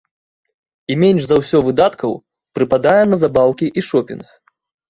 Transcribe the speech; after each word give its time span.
І 0.93 0.95
менш 1.03 1.27
за 1.27 1.35
ўсё 1.41 1.57
выдаткаў 1.69 2.11
прыпадае 2.61 2.97
на 3.13 3.23
забаўкі 3.25 3.73
і 3.77 3.81
шопінг. 3.93 4.27